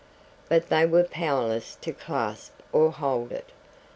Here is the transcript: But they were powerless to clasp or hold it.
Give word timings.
But 0.49 0.69
they 0.69 0.83
were 0.87 1.03
powerless 1.03 1.75
to 1.81 1.93
clasp 1.93 2.53
or 2.73 2.89
hold 2.91 3.31
it. 3.31 3.51